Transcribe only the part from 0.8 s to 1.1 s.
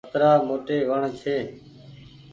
وڻ